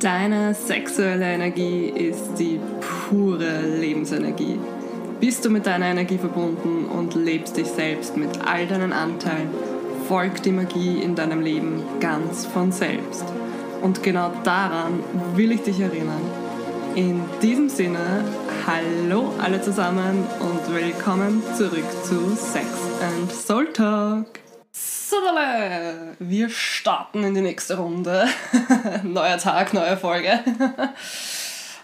Deine 0.00 0.54
sexuelle 0.54 1.24
Energie 1.24 1.88
ist 1.88 2.36
die 2.38 2.60
pure 3.08 3.62
Lebensenergie. 3.80 4.56
Bist 5.18 5.44
du 5.44 5.50
mit 5.50 5.66
deiner 5.66 5.86
Energie 5.86 6.18
verbunden 6.18 6.84
und 6.84 7.16
lebst 7.16 7.56
dich 7.56 7.66
selbst 7.66 8.16
mit 8.16 8.30
all 8.46 8.68
deinen 8.68 8.92
Anteilen, 8.92 9.48
folgt 10.06 10.46
die 10.46 10.52
Magie 10.52 11.02
in 11.02 11.16
deinem 11.16 11.40
Leben 11.40 11.82
ganz 11.98 12.46
von 12.46 12.70
selbst. 12.70 13.24
Und 13.82 14.04
genau 14.04 14.30
daran 14.44 15.00
will 15.34 15.50
ich 15.50 15.62
dich 15.62 15.80
erinnern. 15.80 16.22
In 16.94 17.20
diesem 17.42 17.68
Sinne, 17.68 18.24
hallo 18.68 19.32
alle 19.42 19.60
zusammen 19.60 20.24
und 20.38 20.74
willkommen 20.74 21.42
zurück 21.56 21.86
zu 22.04 22.36
Sex 22.36 22.66
and 23.02 23.32
Soul 23.32 23.72
Talk. 23.72 24.47
Sodale! 25.08 26.16
Wir 26.18 26.50
starten 26.50 27.24
in 27.24 27.32
die 27.32 27.40
nächste 27.40 27.78
Runde. 27.78 28.28
Neuer 29.04 29.38
Tag, 29.38 29.72
neue 29.72 29.96
Folge. 29.96 30.38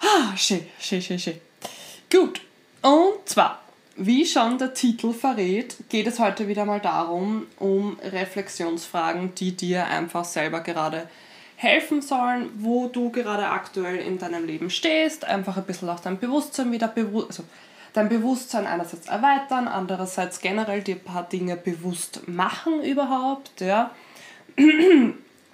ah, 0.02 0.36
schön, 0.36 0.66
schön, 0.78 1.00
schön, 1.00 1.18
schön. 1.18 1.40
Gut, 2.12 2.42
und 2.82 3.26
zwar, 3.26 3.62
wie 3.96 4.26
schon 4.26 4.58
der 4.58 4.74
Titel 4.74 5.14
verrät, 5.14 5.76
geht 5.88 6.06
es 6.06 6.18
heute 6.18 6.48
wieder 6.48 6.66
mal 6.66 6.80
darum, 6.80 7.46
um 7.58 7.98
Reflexionsfragen, 8.00 9.34
die 9.34 9.56
dir 9.56 9.86
einfach 9.86 10.26
selber 10.26 10.60
gerade 10.60 11.08
helfen 11.56 12.02
sollen, 12.02 12.50
wo 12.58 12.88
du 12.88 13.08
gerade 13.08 13.46
aktuell 13.46 14.00
in 14.00 14.18
deinem 14.18 14.44
Leben 14.44 14.68
stehst, 14.68 15.24
einfach 15.24 15.56
ein 15.56 15.64
bisschen 15.64 15.88
auch 15.88 16.00
dein 16.00 16.18
Bewusstsein 16.18 16.70
wieder 16.72 16.88
bewusst, 16.88 17.28
also 17.28 17.44
dein 17.94 18.10
Bewusstsein 18.10 18.66
einerseits 18.66 19.08
erweitern, 19.08 19.66
andererseits 19.66 20.40
generell 20.40 20.82
dir 20.82 20.96
ein 20.96 21.04
paar 21.04 21.26
Dinge 21.26 21.56
bewusst 21.56 22.28
machen 22.28 22.82
überhaupt, 22.82 23.62
ja. 23.62 23.92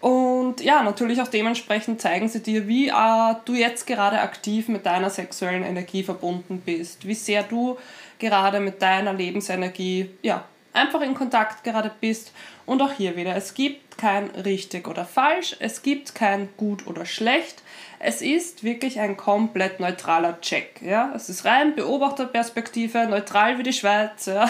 Und 0.00 0.62
ja, 0.62 0.82
natürlich 0.82 1.20
auch 1.20 1.28
dementsprechend 1.28 2.00
zeigen 2.00 2.28
sie 2.28 2.42
dir, 2.42 2.66
wie 2.66 2.88
äh, 2.88 3.34
du 3.44 3.54
jetzt 3.54 3.86
gerade 3.86 4.20
aktiv 4.20 4.68
mit 4.68 4.86
deiner 4.86 5.10
sexuellen 5.10 5.62
Energie 5.62 6.02
verbunden 6.02 6.62
bist, 6.64 7.06
wie 7.06 7.14
sehr 7.14 7.42
du 7.42 7.76
gerade 8.18 8.60
mit 8.60 8.80
deiner 8.80 9.12
Lebensenergie 9.12 10.08
ja, 10.22 10.44
einfach 10.72 11.02
in 11.02 11.12
Kontakt 11.14 11.64
gerade 11.64 11.90
bist. 12.00 12.32
Und 12.70 12.82
auch 12.82 12.92
hier 12.92 13.16
wieder, 13.16 13.34
es 13.34 13.54
gibt 13.54 13.98
kein 13.98 14.30
richtig 14.30 14.86
oder 14.86 15.04
falsch, 15.04 15.56
es 15.58 15.82
gibt 15.82 16.14
kein 16.14 16.48
gut 16.56 16.86
oder 16.86 17.04
schlecht. 17.04 17.64
Es 17.98 18.22
ist 18.22 18.62
wirklich 18.62 19.00
ein 19.00 19.16
komplett 19.16 19.80
neutraler 19.80 20.40
Check. 20.40 20.80
Ja? 20.80 21.10
Es 21.12 21.28
ist 21.28 21.44
rein 21.44 21.74
Beobachterperspektive, 21.74 23.08
neutral 23.08 23.58
wie 23.58 23.64
die 23.64 23.72
Schweiz. 23.72 24.26
Ja? 24.26 24.48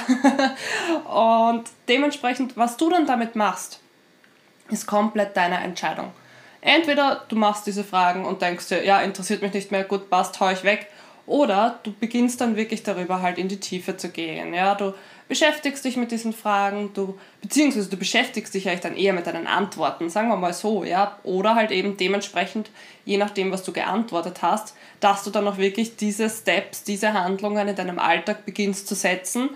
Und 1.48 1.64
dementsprechend, 1.88 2.58
was 2.58 2.76
du 2.76 2.90
dann 2.90 3.06
damit 3.06 3.36
machst, 3.36 3.80
ist 4.68 4.86
komplett 4.86 5.34
deine 5.34 5.56
Entscheidung. 5.56 6.12
Entweder 6.60 7.24
du 7.26 7.36
machst 7.36 7.66
diese 7.66 7.84
Fragen 7.84 8.26
und 8.26 8.42
denkst 8.42 8.68
dir, 8.68 8.84
ja, 8.84 9.00
interessiert 9.00 9.40
mich 9.40 9.54
nicht 9.54 9.70
mehr, 9.70 9.84
gut, 9.84 10.10
passt, 10.10 10.38
hau 10.40 10.50
ich 10.50 10.62
weg. 10.62 10.88
Oder 11.24 11.80
du 11.84 11.94
beginnst 11.98 12.42
dann 12.42 12.56
wirklich 12.56 12.82
darüber 12.82 13.22
halt 13.22 13.38
in 13.38 13.48
die 13.48 13.60
Tiefe 13.60 13.96
zu 13.96 14.10
gehen. 14.10 14.52
Ja, 14.52 14.74
du 14.74 14.92
beschäftigst 15.30 15.84
dich 15.84 15.96
mit 15.96 16.10
diesen 16.10 16.32
Fragen, 16.32 16.90
du, 16.92 17.16
beziehungsweise 17.40 17.88
du 17.88 17.96
beschäftigst 17.96 18.52
dich 18.52 18.68
eigentlich 18.68 18.80
dann 18.80 18.96
eher 18.96 19.12
mit 19.12 19.28
deinen 19.28 19.46
Antworten, 19.46 20.10
sagen 20.10 20.28
wir 20.28 20.36
mal 20.36 20.52
so, 20.52 20.82
ja. 20.84 21.18
Oder 21.22 21.54
halt 21.54 21.70
eben 21.70 21.96
dementsprechend, 21.96 22.68
je 23.04 23.16
nachdem, 23.16 23.52
was 23.52 23.62
du 23.62 23.72
geantwortet 23.72 24.42
hast, 24.42 24.74
dass 24.98 25.22
du 25.22 25.30
dann 25.30 25.46
auch 25.46 25.56
wirklich 25.56 25.96
diese 25.96 26.28
Steps, 26.28 26.82
diese 26.82 27.12
Handlungen 27.12 27.68
in 27.68 27.76
deinem 27.76 28.00
Alltag 28.00 28.44
beginnst 28.44 28.88
zu 28.88 28.96
setzen, 28.96 29.50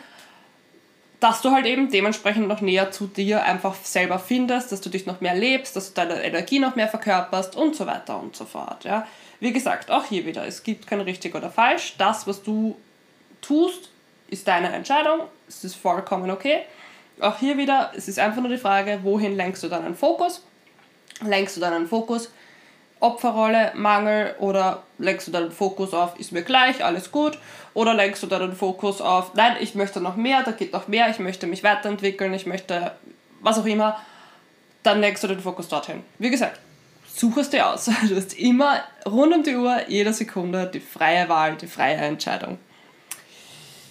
dass 1.19 1.42
du 1.42 1.50
halt 1.50 1.67
eben 1.67 1.91
dementsprechend 1.91 2.47
noch 2.47 2.61
näher 2.61 2.92
zu 2.92 3.08
dir 3.08 3.42
einfach 3.42 3.75
selber 3.75 4.20
findest, 4.20 4.70
dass 4.70 4.80
du 4.80 4.91
dich 4.91 5.06
noch 5.06 5.20
mehr 5.20 5.34
lebst, 5.34 5.75
dass 5.75 5.92
du 5.92 5.95
deine 5.95 6.22
Energie 6.22 6.61
noch 6.61 6.77
mehr 6.77 6.89
verkörperst 6.89 7.56
und 7.56 7.75
so 7.75 7.84
weiter 7.86 8.20
und 8.20 8.36
so 8.36 8.45
fort, 8.45 8.84
ja. 8.84 9.08
Wie 9.41 9.52
gesagt, 9.52 9.91
auch 9.91 10.05
hier 10.05 10.25
wieder, 10.25 10.47
es 10.47 10.62
gibt 10.62 10.86
kein 10.86 11.00
richtig 11.00 11.34
oder 11.34 11.50
falsch. 11.50 11.97
Das, 11.98 12.28
was 12.28 12.45
du 12.45 12.77
tust, 13.41 13.91
ist 14.28 14.48
deine 14.48 14.72
Entscheidung, 14.72 15.22
es 15.48 15.64
ist 15.64 15.77
vollkommen 15.77 16.30
okay. 16.30 16.62
Auch 17.20 17.39
hier 17.39 17.57
wieder, 17.57 17.92
es 17.95 18.08
ist 18.08 18.18
einfach 18.18 18.40
nur 18.40 18.51
die 18.51 18.58
Frage, 18.58 19.01
wohin 19.02 19.36
lenkst 19.36 19.62
du 19.62 19.68
deinen 19.68 19.95
Fokus? 19.95 20.42
Lenkst 21.23 21.57
du 21.57 21.61
deinen 21.61 21.86
Fokus 21.86 22.30
Opferrolle, 23.05 23.73
Mangel 23.74 24.34
oder 24.39 24.83
lenkst 24.98 25.29
du 25.29 25.33
deinen 25.33 25.52
Fokus 25.52 25.92
auf, 25.92 26.18
ist 26.18 26.33
mir 26.33 26.42
gleich, 26.42 26.83
alles 26.83 27.13
gut? 27.13 27.39
Oder 27.74 27.92
lenkst 27.92 28.23
du 28.23 28.27
deinen 28.27 28.57
Fokus 28.57 29.02
auf, 29.02 29.34
nein, 29.34 29.57
ich 29.61 29.74
möchte 29.74 30.01
noch 30.01 30.17
mehr, 30.17 30.42
da 30.42 30.52
geht 30.52 30.73
noch 30.73 30.89
mehr, 30.89 31.11
ich 31.11 31.18
möchte 31.18 31.46
mich 31.46 31.63
weiterentwickeln, 31.63 32.33
ich 32.33 32.46
möchte 32.46 32.92
was 33.42 33.58
auch 33.58 33.67
immer, 33.67 34.01
dann 34.83 35.01
lenkst 35.01 35.23
du 35.23 35.29
den 35.29 35.40
Fokus 35.40 35.68
dorthin. 35.68 36.02
Wie 36.18 36.30
gesagt, 36.30 36.58
such 37.14 37.36
es 37.36 37.51
dir 37.51 37.68
aus. 37.68 37.90
Du 38.08 38.17
hast 38.17 38.39
immer 38.39 38.80
rund 39.05 39.34
um 39.34 39.42
die 39.42 39.57
Uhr, 39.57 39.83
jede 39.89 40.14
Sekunde 40.14 40.70
die 40.73 40.80
freie 40.80 41.29
Wahl, 41.29 41.57
die 41.57 41.67
freie 41.67 41.96
Entscheidung. 41.96 42.58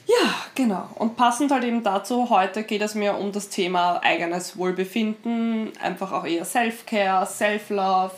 Ja, 0.05 0.35
genau. 0.55 0.89
Und 0.95 1.15
passend 1.15 1.51
halt 1.51 1.63
eben 1.63 1.83
dazu, 1.83 2.29
heute 2.29 2.63
geht 2.63 2.81
es 2.81 2.95
mir 2.95 3.15
um 3.15 3.31
das 3.31 3.49
Thema 3.49 4.01
eigenes 4.03 4.57
Wohlbefinden, 4.57 5.71
einfach 5.81 6.11
auch 6.11 6.25
eher 6.25 6.45
Self-Care, 6.45 7.25
Self-Love, 7.25 8.11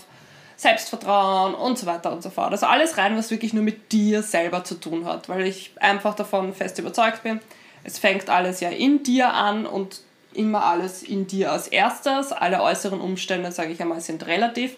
Selbstvertrauen 0.57 1.53
und 1.53 1.78
so 1.78 1.85
weiter 1.85 2.12
und 2.12 2.23
so 2.23 2.29
fort. 2.29 2.51
Also 2.51 2.66
alles 2.66 2.97
rein, 2.97 3.16
was 3.18 3.29
wirklich 3.29 3.53
nur 3.53 3.63
mit 3.63 3.91
dir 3.91 4.23
selber 4.23 4.63
zu 4.63 4.75
tun 4.75 5.06
hat, 5.06 5.29
weil 5.29 5.46
ich 5.46 5.72
einfach 5.79 6.16
davon 6.16 6.53
fest 6.53 6.79
überzeugt 6.79 7.23
bin, 7.23 7.40
es 7.84 8.00
fängt 8.00 8.29
alles 8.29 8.62
ja 8.62 8.69
in 8.69 9.03
dir 9.03 9.34
an 9.34 9.67
und 9.67 10.02
immer 10.34 10.66
alles 10.66 11.03
in 11.03 11.28
dir 11.28 11.52
als 11.52 11.67
erstes. 11.67 12.31
Alle 12.31 12.62
äußeren 12.62 13.00
Umstände, 13.00 13.52
sage 13.52 13.72
ich 13.72 13.81
einmal, 13.81 14.02
sind 14.02 14.25
relativ. 14.25 14.75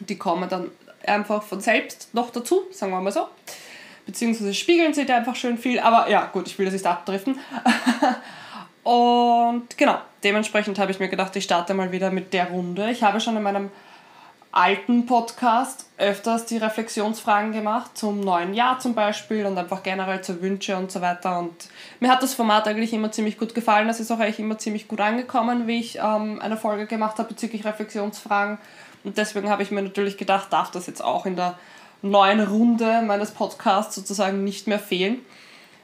Die 0.00 0.18
kommen 0.18 0.48
dann 0.48 0.70
einfach 1.06 1.42
von 1.42 1.60
selbst 1.60 2.12
noch 2.12 2.30
dazu, 2.30 2.62
sagen 2.70 2.92
wir 2.92 3.00
mal 3.00 3.12
so 3.12 3.26
beziehungsweise 4.10 4.54
spiegeln 4.54 4.92
sie 4.92 5.06
da 5.06 5.16
einfach 5.16 5.36
schön 5.36 5.56
viel, 5.56 5.78
aber 5.78 6.10
ja, 6.10 6.26
gut, 6.26 6.48
ich 6.48 6.58
will 6.58 6.64
das 6.64 6.74
nicht 6.74 6.86
abdriften. 6.86 7.38
Und 8.82 9.76
genau, 9.76 9.98
dementsprechend 10.24 10.78
habe 10.80 10.90
ich 10.90 10.98
mir 10.98 11.08
gedacht, 11.08 11.36
ich 11.36 11.44
starte 11.44 11.74
mal 11.74 11.92
wieder 11.92 12.10
mit 12.10 12.32
der 12.32 12.48
Runde. 12.48 12.90
Ich 12.90 13.04
habe 13.04 13.20
schon 13.20 13.36
in 13.36 13.42
meinem 13.42 13.70
alten 14.52 15.06
Podcast 15.06 15.86
öfters 15.96 16.44
die 16.46 16.56
Reflexionsfragen 16.56 17.52
gemacht, 17.52 17.96
zum 17.96 18.18
neuen 18.18 18.52
Jahr 18.52 18.80
zum 18.80 18.94
Beispiel 18.94 19.46
und 19.46 19.56
einfach 19.56 19.84
generell 19.84 20.22
zu 20.22 20.42
Wünsche 20.42 20.76
und 20.76 20.90
so 20.90 21.00
weiter. 21.00 21.38
Und 21.38 21.68
mir 22.00 22.10
hat 22.10 22.22
das 22.22 22.34
Format 22.34 22.66
eigentlich 22.66 22.92
immer 22.92 23.12
ziemlich 23.12 23.38
gut 23.38 23.54
gefallen. 23.54 23.88
Es 23.88 24.00
ist 24.00 24.10
auch 24.10 24.18
eigentlich 24.18 24.40
immer 24.40 24.58
ziemlich 24.58 24.88
gut 24.88 25.00
angekommen, 25.00 25.68
wie 25.68 25.78
ich 25.78 25.98
ähm, 25.98 26.40
eine 26.42 26.56
Folge 26.56 26.86
gemacht 26.86 27.18
habe 27.18 27.28
bezüglich 27.28 27.64
Reflexionsfragen. 27.64 28.58
Und 29.04 29.18
deswegen 29.18 29.48
habe 29.48 29.62
ich 29.62 29.70
mir 29.70 29.82
natürlich 29.82 30.16
gedacht, 30.16 30.52
darf 30.52 30.72
das 30.72 30.88
jetzt 30.88 31.04
auch 31.04 31.26
in 31.26 31.36
der 31.36 31.56
neuen 32.02 32.40
Runde 32.40 33.02
meines 33.02 33.30
Podcasts 33.30 33.94
sozusagen 33.94 34.44
nicht 34.44 34.66
mehr 34.66 34.78
fehlen. 34.78 35.20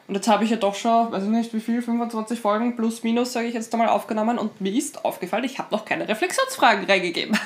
Und 0.08 0.14
jetzt 0.14 0.28
habe 0.28 0.44
ich 0.44 0.50
ja 0.50 0.56
doch 0.56 0.76
schon, 0.76 1.10
weiß 1.10 1.24
ich 1.24 1.28
nicht 1.28 1.52
wie 1.52 1.60
viel, 1.60 1.82
25 1.82 2.38
Folgen 2.38 2.76
plus 2.76 3.02
minus, 3.02 3.32
sage 3.32 3.48
ich 3.48 3.54
jetzt 3.54 3.72
einmal, 3.74 3.88
aufgenommen 3.88 4.38
und 4.38 4.60
mir 4.60 4.72
ist 4.72 5.04
aufgefallen, 5.04 5.42
ich 5.42 5.58
habe 5.58 5.74
noch 5.74 5.84
keine 5.84 6.08
Reflexionsfragen 6.08 6.84
reingegeben. 6.84 7.36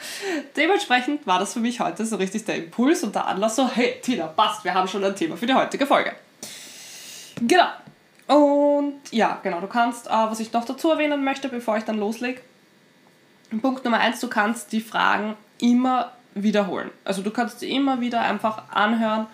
Dementsprechend 0.56 1.26
war 1.26 1.38
das 1.38 1.52
für 1.52 1.60
mich 1.60 1.80
heute 1.80 2.06
so 2.06 2.16
richtig 2.16 2.46
der 2.46 2.56
Impuls 2.56 3.02
und 3.04 3.14
der 3.14 3.26
Anlass 3.26 3.56
so, 3.56 3.68
hey 3.68 3.96
Tina, 4.00 4.26
passt, 4.26 4.64
wir 4.64 4.72
haben 4.72 4.88
schon 4.88 5.04
ein 5.04 5.14
Thema 5.14 5.36
für 5.36 5.46
die 5.46 5.52
heutige 5.52 5.86
Folge. 5.86 6.12
Genau. 7.42 7.68
Und 8.26 9.00
ja, 9.10 9.38
genau, 9.42 9.60
du 9.60 9.66
kannst, 9.66 10.06
äh, 10.06 10.10
was 10.10 10.40
ich 10.40 10.52
noch 10.52 10.64
dazu 10.64 10.90
erwähnen 10.90 11.22
möchte, 11.24 11.48
bevor 11.50 11.76
ich 11.76 11.84
dann 11.84 11.98
loslege, 11.98 12.40
Punkt 13.62 13.84
Nummer 13.84 13.98
eins, 13.98 14.20
du 14.20 14.28
kannst 14.28 14.72
die 14.72 14.80
Fragen 14.80 15.34
immer 15.60 16.12
wiederholen. 16.42 16.90
Also 17.04 17.22
du 17.22 17.30
kannst 17.30 17.60
sie 17.60 17.70
immer 17.70 18.00
wieder 18.00 18.20
einfach 18.20 18.62
anhören, 18.70 19.26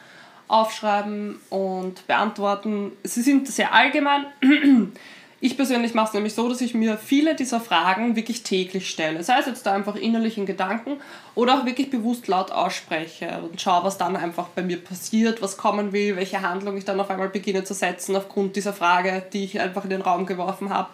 aufschreiben 0.49 1.41
und 1.51 2.07
beantworten. 2.07 2.93
Sie 3.03 3.23
sind 3.23 3.49
sehr 3.49 3.73
allgemein. 3.73 4.27
Ich 5.41 5.59
persönlich 5.59 5.93
mache 5.93 6.07
es 6.07 6.15
nämlich 6.15 6.33
so, 6.33 6.49
dass 6.49 6.63
ich 6.63 6.73
mir 6.73 6.97
viele 6.97 7.35
dieser 7.35 7.61
Fragen 7.61 8.17
wirklich 8.17 8.45
täglich 8.45 8.89
stelle. 8.89 9.23
Sei 9.23 9.39
es 9.39 9.45
jetzt 9.45 9.67
da 9.67 9.75
einfach 9.75 9.95
innerlich 9.95 10.39
in 10.39 10.47
Gedanken 10.47 11.03
oder 11.35 11.59
auch 11.59 11.67
wirklich 11.67 11.91
bewusst 11.91 12.29
laut 12.29 12.51
ausspreche 12.51 13.41
und 13.43 13.61
schaue, 13.61 13.85
was 13.85 13.99
dann 13.99 14.17
einfach 14.17 14.49
bei 14.49 14.63
mir 14.63 14.83
passiert, 14.83 15.43
was 15.43 15.59
kommen 15.59 15.93
will, 15.93 16.17
welche 16.17 16.41
Handlung 16.41 16.79
ich 16.79 16.87
dann 16.87 16.99
auf 16.99 17.11
einmal 17.11 17.29
beginne 17.29 17.63
zu 17.63 17.75
setzen 17.75 18.17
aufgrund 18.17 18.57
dieser 18.57 18.73
Frage, 18.73 19.23
die 19.35 19.45
ich 19.45 19.61
einfach 19.61 19.85
in 19.85 19.91
den 19.91 20.01
Raum 20.01 20.25
geworfen 20.25 20.71
habe. 20.71 20.89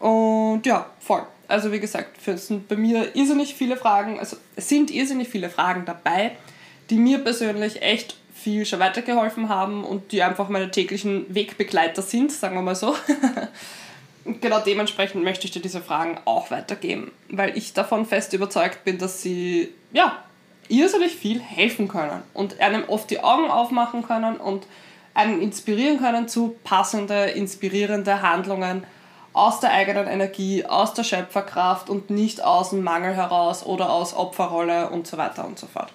Und 0.00 0.66
ja, 0.66 0.86
voll. 0.98 1.22
Also 1.48 1.72
wie 1.72 1.80
gesagt, 1.80 2.26
es 2.26 2.48
sind 2.48 2.68
bei 2.68 2.76
mir 2.76 3.14
irrsinnig 3.14 3.54
viele 3.54 3.76
Fragen, 3.76 4.18
also 4.18 4.36
sind 4.56 4.90
irrsinnig 4.90 5.28
viele 5.28 5.48
Fragen 5.48 5.84
dabei, 5.84 6.32
die 6.90 6.96
mir 6.96 7.18
persönlich 7.18 7.82
echt 7.82 8.16
viel 8.34 8.66
schon 8.66 8.80
weitergeholfen 8.80 9.48
haben 9.48 9.84
und 9.84 10.12
die 10.12 10.22
einfach 10.22 10.48
meine 10.48 10.70
täglichen 10.70 11.26
Wegbegleiter 11.34 12.02
sind, 12.02 12.30
sagen 12.32 12.54
wir 12.54 12.62
mal 12.62 12.74
so. 12.74 12.94
Und 14.24 14.40
genau 14.40 14.60
dementsprechend 14.60 15.24
möchte 15.24 15.46
ich 15.46 15.52
dir 15.52 15.62
diese 15.62 15.80
Fragen 15.80 16.18
auch 16.24 16.50
weitergeben, 16.50 17.12
weil 17.28 17.56
ich 17.56 17.72
davon 17.72 18.06
fest 18.06 18.32
überzeugt 18.32 18.84
bin, 18.84 18.98
dass 18.98 19.22
sie 19.22 19.70
ja 19.92 20.22
irrsinnig 20.68 21.14
viel 21.14 21.40
helfen 21.40 21.88
können 21.88 22.22
und 22.34 22.60
einem 22.60 22.84
oft 22.88 23.10
die 23.10 23.20
Augen 23.20 23.50
aufmachen 23.50 24.02
können 24.02 24.36
und 24.36 24.66
einen 25.14 25.40
inspirieren 25.40 25.98
können 25.98 26.28
zu 26.28 26.56
passende, 26.62 27.24
inspirierende 27.30 28.20
Handlungen 28.20 28.84
aus 29.36 29.60
der 29.60 29.70
eigenen 29.72 30.06
Energie, 30.06 30.64
aus 30.64 30.94
der 30.94 31.04
Schöpferkraft 31.04 31.90
und 31.90 32.08
nicht 32.08 32.42
aus 32.42 32.70
dem 32.70 32.82
Mangel 32.82 33.14
heraus 33.14 33.66
oder 33.66 33.90
aus 33.90 34.14
Opferrolle 34.14 34.88
und 34.88 35.06
so 35.06 35.18
weiter 35.18 35.44
und 35.44 35.58
so 35.58 35.66
fort. 35.66 35.92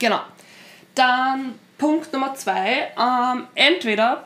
Genau. 0.00 0.18
Dann 0.96 1.54
Punkt 1.78 2.12
Nummer 2.12 2.34
zwei. 2.34 2.90
Ähm, 2.98 3.46
entweder 3.54 4.24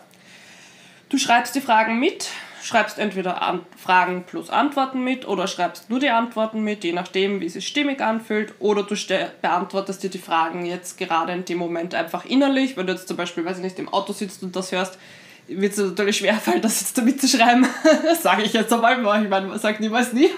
du 1.11 1.19
schreibst 1.19 1.55
die 1.55 1.61
Fragen 1.61 2.01
mit, 2.01 2.31
schreibst 2.63 2.99
entweder 2.99 3.43
An 3.43 3.61
Fragen 3.77 4.25
plus 4.25 4.49
Antworten 4.49 5.05
mit 5.05 5.29
oder 5.29 5.47
schreibst 5.47 5.91
nur 5.91 6.01
die 6.01 6.09
Antworten 6.09 6.63
mit, 6.63 6.83
je 6.83 6.95
nachdem, 6.95 7.41
wie 7.41 7.47
es 7.47 7.53
sich 7.53 7.69
stimmig 7.69 8.01
anfühlt, 8.01 8.55
oder 8.59 8.85
du 8.85 8.95
beantwortest 9.43 10.03
dir 10.03 10.11
die 10.11 10.19
Fragen 10.19 10.65
jetzt 10.65 10.97
gerade 10.97 11.33
in 11.35 11.45
dem 11.45 11.59
Moment 11.59 11.95
einfach 11.95 12.25
innerlich. 12.25 12.79
Wenn 12.79 12.87
du 12.87 12.95
jetzt 12.95 13.07
zum 13.07 13.19
Beispiel, 13.19 13.45
weiß 13.45 13.59
ich 13.59 13.63
nicht, 13.63 13.79
im 13.79 13.91
Auto 13.91 14.15
sitzt 14.15 14.43
und 14.43 14.57
das 14.57 14.73
hörst, 14.73 14.99
wird 15.49 15.73
es 15.73 15.79
natürlich 15.79 16.19
schwerfallen, 16.19 16.61
das 16.61 16.81
jetzt 16.81 16.99
damit 16.99 17.21
zu 17.21 17.29
schreiben. 17.29 17.67
das 18.05 18.23
sage 18.23 18.43
ich 18.43 18.53
jetzt 18.53 18.73
einmal, 18.73 19.23
ich 19.23 19.29
meine, 19.29 19.47
man 19.47 19.59
sagt 19.59 19.81
niemals 19.81 20.13
nie. 20.13 20.29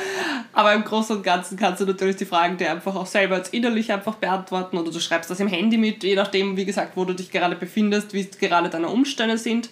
Aber 0.52 0.72
im 0.72 0.84
Großen 0.84 1.16
und 1.16 1.22
Ganzen 1.22 1.58
kannst 1.58 1.80
du 1.80 1.86
natürlich 1.86 2.16
die 2.16 2.24
Fragen 2.24 2.56
dir 2.56 2.70
einfach 2.70 2.94
auch 2.94 3.06
selber 3.06 3.36
jetzt 3.36 3.52
innerlich 3.52 3.92
einfach 3.92 4.14
beantworten 4.16 4.78
oder 4.78 4.90
du 4.90 5.00
schreibst 5.00 5.30
das 5.30 5.40
im 5.40 5.48
Handy 5.48 5.78
mit, 5.78 6.04
je 6.04 6.14
nachdem, 6.14 6.56
wie 6.56 6.64
gesagt, 6.64 6.92
wo 6.96 7.04
du 7.04 7.14
dich 7.14 7.30
gerade 7.30 7.56
befindest, 7.56 8.12
wie 8.14 8.24
gerade 8.24 8.68
deine 8.68 8.88
Umstände 8.88 9.38
sind. 9.38 9.70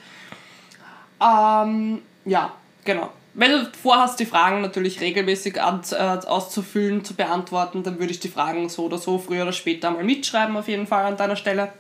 Ähm, 1.21 2.01
ja, 2.25 2.53
genau. 2.85 3.11
Wenn 3.35 3.53
du 3.53 3.71
vorhast, 3.81 4.19
die 4.19 4.27
Fragen 4.27 4.61
natürlich 4.61 5.01
regelmäßig 5.01 5.57
äh, 5.57 5.61
auszufüllen, 5.61 7.05
zu 7.05 7.15
beantworten, 7.15 7.85
dann 7.85 8.01
würde 8.01 8.13
ich 8.13 8.19
die 8.19 8.29
Fragen 8.29 8.69
so 8.69 8.87
oder 8.87 8.99
so 8.99 9.19
früher 9.19 9.43
oder 9.43 9.53
später 9.53 9.91
mal 9.93 10.03
mitschreiben, 10.03 10.57
auf 10.57 10.67
jeden 10.67 10.89
Fall 10.89 11.05
an 11.05 11.17
deiner 11.17 11.37
Stelle. 11.37 11.73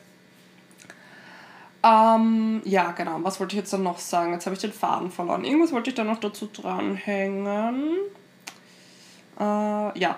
Ähm, 1.82 2.60
ja, 2.64 2.92
genau. 2.92 3.18
Was 3.22 3.40
wollte 3.40 3.54
ich 3.54 3.60
jetzt 3.60 3.72
dann 3.72 3.82
noch 3.82 3.98
sagen? 3.98 4.32
Jetzt 4.32 4.46
habe 4.46 4.54
ich 4.54 4.60
den 4.60 4.72
Faden 4.72 5.10
verloren. 5.10 5.44
Irgendwas 5.44 5.72
wollte 5.72 5.90
ich 5.90 5.96
da 5.96 6.04
noch 6.04 6.20
dazu 6.20 6.48
dranhängen. 6.52 7.98
Äh, 9.38 9.98
ja. 9.98 10.16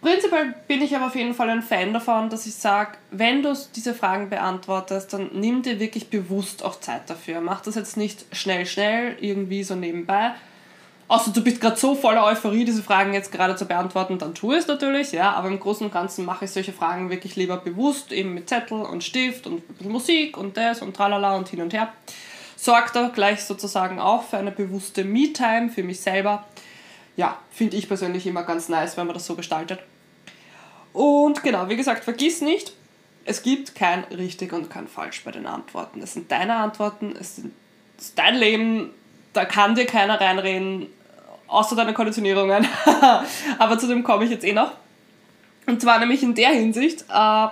Prinzipiell 0.00 0.54
bin 0.66 0.80
ich 0.80 0.96
aber 0.96 1.08
auf 1.08 1.14
jeden 1.14 1.34
Fall 1.34 1.50
ein 1.50 1.60
Fan 1.60 1.92
davon, 1.92 2.30
dass 2.30 2.46
ich 2.46 2.54
sage, 2.54 2.92
wenn 3.10 3.42
du 3.42 3.54
diese 3.76 3.92
Fragen 3.92 4.30
beantwortest, 4.30 5.12
dann 5.12 5.28
nimm 5.34 5.62
dir 5.62 5.78
wirklich 5.78 6.08
bewusst 6.08 6.64
auch 6.64 6.80
Zeit 6.80 7.10
dafür. 7.10 7.42
Mach 7.42 7.60
das 7.60 7.74
jetzt 7.74 7.98
nicht 7.98 8.24
schnell, 8.32 8.64
schnell, 8.64 9.18
irgendwie 9.20 9.62
so 9.62 9.74
nebenbei, 9.74 10.32
Außer 11.10 11.32
du 11.32 11.42
bist 11.42 11.60
gerade 11.60 11.76
so 11.76 11.96
voller 11.96 12.24
Euphorie, 12.24 12.64
diese 12.64 12.84
Fragen 12.84 13.12
jetzt 13.14 13.32
gerade 13.32 13.56
zu 13.56 13.66
beantworten, 13.66 14.18
dann 14.18 14.32
tu 14.32 14.52
es 14.52 14.68
natürlich, 14.68 15.10
ja, 15.10 15.32
aber 15.32 15.48
im 15.48 15.58
Großen 15.58 15.84
und 15.84 15.92
Ganzen 15.92 16.24
mache 16.24 16.44
ich 16.44 16.52
solche 16.52 16.72
Fragen 16.72 17.10
wirklich 17.10 17.34
lieber 17.34 17.56
bewusst, 17.56 18.12
eben 18.12 18.32
mit 18.32 18.48
Zettel 18.48 18.82
und 18.82 19.02
Stift 19.02 19.48
und 19.48 19.80
Musik 19.84 20.36
und 20.36 20.56
das 20.56 20.82
und 20.82 20.94
tralala 20.94 21.34
und 21.34 21.48
hin 21.48 21.62
und 21.62 21.72
her. 21.72 21.92
Sorgt 22.54 22.94
da 22.94 23.08
gleich 23.08 23.42
sozusagen 23.42 23.98
auch 23.98 24.22
für 24.22 24.36
eine 24.36 24.52
bewusste 24.52 25.02
Me-Time 25.02 25.70
für 25.70 25.82
mich 25.82 26.00
selber. 26.00 26.46
Ja, 27.16 27.38
finde 27.50 27.76
ich 27.76 27.88
persönlich 27.88 28.24
immer 28.28 28.44
ganz 28.44 28.68
nice, 28.68 28.96
wenn 28.96 29.08
man 29.08 29.14
das 29.14 29.26
so 29.26 29.34
gestaltet. 29.34 29.80
Und 30.92 31.42
genau, 31.42 31.68
wie 31.68 31.76
gesagt, 31.76 32.04
vergiss 32.04 32.40
nicht, 32.40 32.72
es 33.24 33.42
gibt 33.42 33.74
kein 33.74 34.04
richtig 34.04 34.52
und 34.52 34.70
kein 34.70 34.86
falsch 34.86 35.24
bei 35.24 35.32
den 35.32 35.46
Antworten. 35.46 36.02
Es 36.02 36.12
sind 36.12 36.30
deine 36.30 36.54
Antworten, 36.54 37.16
es 37.18 37.38
ist 37.98 38.16
dein 38.16 38.36
Leben, 38.36 38.90
da 39.32 39.44
kann 39.44 39.74
dir 39.74 39.86
keiner 39.86 40.20
reinreden 40.20 40.86
außer 41.50 41.76
deine 41.76 41.92
Konditionierungen. 41.92 42.66
Aber 43.58 43.78
zu 43.78 43.86
dem 43.86 44.02
komme 44.02 44.24
ich 44.24 44.30
jetzt 44.30 44.44
eh 44.44 44.52
noch. 44.52 44.72
Und 45.66 45.80
zwar 45.80 45.98
nämlich 45.98 46.22
in 46.22 46.34
der 46.34 46.50
Hinsicht, 46.50 47.04
äh, 47.12 47.48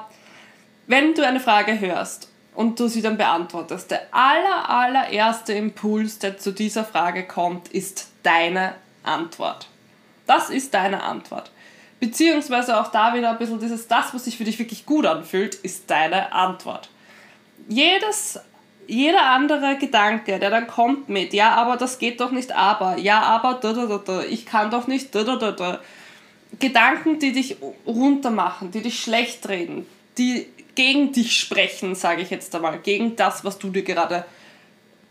wenn 0.87 1.15
du 1.15 1.27
eine 1.27 1.41
Frage 1.41 1.79
hörst 1.79 2.31
und 2.55 2.81
du 2.81 2.89
sie 2.89 3.03
dann 3.03 3.17
beantwortest, 3.17 3.91
der 3.91 4.03
aller, 4.11 4.69
allererste 4.69 5.53
Impuls, 5.53 6.19
der 6.19 6.39
zu 6.39 6.53
dieser 6.53 6.85
Frage 6.85 7.27
kommt, 7.27 7.69
ist 7.69 8.11
deine 8.23 8.75
Antwort. 9.03 9.69
Das 10.27 10.51
ist 10.51 10.75
deine 10.75 11.03
Antwort. 11.03 11.51
Beziehungsweise 12.01 12.81
auch 12.81 12.89
da 12.89 13.15
wieder 13.15 13.31
ein 13.31 13.39
bisschen 13.39 13.61
dieses, 13.61 13.89
das, 13.89 14.15
was 14.15 14.25
sich 14.25 14.37
für 14.37 14.45
dich 14.45 14.59
wirklich 14.59 14.87
gut 14.87 15.07
anfühlt, 15.07 15.55
ist 15.55 15.91
deine 15.91 16.33
Antwort. 16.33 16.91
Jedes 17.69 18.41
jeder 18.89 19.31
andere 19.31 19.77
Gedanke, 19.77 20.39
der 20.39 20.51
dann 20.51 20.67
kommt 20.67 21.09
mit, 21.11 21.35
ja, 21.35 21.55
aber 21.55 21.77
das 21.77 21.99
geht 21.99 22.21
doch 22.21 22.31
nicht, 22.31 22.53
aber, 22.53 22.97
ja, 22.97 23.21
aber, 23.21 23.55
da, 23.61 23.75
da, 23.75 23.87
da, 23.87 23.99
da, 23.99 24.23
ich 24.23 24.47
kann 24.47 24.71
doch 24.71 24.87
nicht, 24.87 25.15
da, 25.15 25.23
da, 25.23 25.37
da, 25.37 25.53
da. 25.53 25.81
Gedanken, 26.59 27.19
die 27.19 27.33
dich 27.33 27.59
runtermachen, 27.87 28.71
die 28.71 28.81
dich 28.81 29.01
schlecht 29.01 29.47
reden, 29.49 29.87
die 30.17 30.47
gegen 30.75 31.13
dich 31.13 31.39
sprechen, 31.39 31.95
sage 31.95 32.23
ich 32.23 32.31
jetzt 32.31 32.55
einmal, 32.55 32.79
gegen 32.79 33.15
das, 33.15 33.45
was 33.45 33.59
du 33.59 33.69
dir 33.69 33.83
gerade 33.83 34.25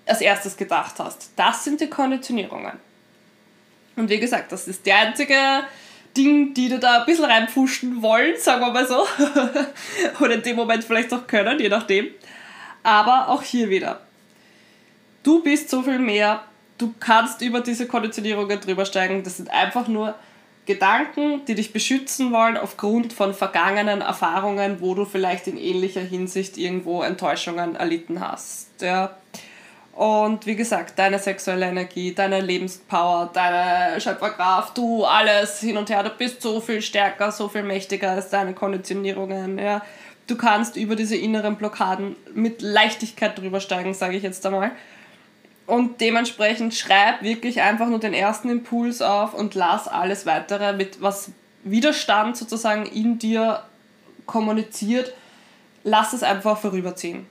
als 0.08 0.22
erstes 0.22 0.58
gedacht 0.58 0.96
hast. 0.98 1.30
Das 1.36 1.64
sind 1.64 1.80
die 1.80 1.88
Konditionierungen. 1.88 2.74
Und 3.96 4.10
wie 4.10 4.20
gesagt, 4.20 4.52
das 4.52 4.68
ist 4.68 4.86
der 4.88 4.98
einzige 4.98 5.36
Ding, 6.16 6.56
die 6.56 6.70
dir 6.70 6.80
da 6.80 7.02
ein 7.02 7.06
bisschen 7.06 7.26
reinpfuschen 7.26 8.02
wollen, 8.02 8.38
sagen 8.38 8.62
wir 8.62 8.72
mal 8.72 8.88
so. 8.88 9.06
Oder 10.24 10.36
in 10.36 10.42
dem 10.42 10.56
Moment 10.56 10.84
vielleicht 10.84 11.14
auch 11.14 11.28
können, 11.28 11.60
je 11.60 11.70
nachdem. 11.70 12.08
Aber 12.88 13.28
auch 13.28 13.42
hier 13.42 13.70
wieder. 13.70 14.00
Du 15.22 15.44
bist 15.44 15.70
so 15.70 15.82
viel 15.84 16.00
mehr. 16.00 16.44
Du 16.78 16.94
kannst 17.02 17.42
über 17.42 17.60
diese 17.60 17.86
Konditionierungen 17.86 18.62
drüber 18.62 18.86
steigen. 18.86 19.24
Das 19.24 19.36
sind 19.36 19.52
einfach 19.52 19.90
nur 19.90 20.16
Gedanken, 20.66 21.44
die 21.44 21.56
dich 21.56 21.74
beschützen 21.74 22.32
wollen 22.32 22.56
aufgrund 22.56 23.12
von 23.12 23.34
vergangenen 23.34 24.00
Erfahrungen, 24.00 24.80
wo 24.80 24.96
du 24.96 25.04
vielleicht 25.04 25.48
in 25.48 25.58
ähnlicher 25.58 26.00
Hinsicht 26.00 26.58
irgendwo 26.58 27.02
Enttäuschungen 27.02 27.76
erlitten 27.76 28.22
hast. 28.22 28.70
Ja. 28.80 29.18
Und 29.92 30.46
wie 30.46 30.56
gesagt, 30.56 30.98
deine 30.98 31.20
sexuelle 31.20 31.66
Energie, 31.66 32.14
deine 32.14 32.40
Lebenspower, 32.40 33.32
deine 33.34 34.00
Schöpferkraft, 34.00 34.78
du 34.78 35.04
alles 35.04 35.60
hin 35.60 35.76
und 35.76 35.90
her, 35.90 36.04
du 36.04 36.12
bist 36.12 36.42
so 36.42 36.62
viel 36.62 36.82
stärker, 36.82 37.34
so 37.34 37.50
viel 37.50 37.64
mächtiger 37.64 38.12
als 38.12 38.30
deine 38.30 38.54
Konditionierungen. 38.54 39.60
Ja 39.60 39.82
du 40.28 40.36
kannst 40.36 40.76
über 40.76 40.96
diese 40.96 41.16
inneren 41.16 41.56
Blockaden 41.56 42.16
mit 42.34 42.62
Leichtigkeit 42.62 43.38
drüber 43.38 43.60
steigen, 43.60 43.94
sage 43.94 44.18
ich 44.18 44.24
jetzt 44.24 44.46
einmal. 44.46 44.72
Und 45.66 46.00
dementsprechend 46.00 46.74
schreib 46.74 47.22
wirklich 47.24 47.62
einfach 47.62 47.88
nur 47.88 48.00
den 48.00 48.14
ersten 48.14 48.50
Impuls 48.50 49.02
auf 49.02 49.34
und 49.34 49.56
lass 49.56 49.88
alles 49.88 50.26
weitere 50.26 50.74
mit 50.74 51.02
was 51.02 51.32
Widerstand 51.64 52.38
sozusagen 52.38 52.86
in 52.86 53.20
dir 53.20 53.64
kommuniziert, 54.26 55.14
lass 55.84 56.14
es 56.14 56.24
einfach 56.24 56.58
vorüberziehen. 56.58 57.26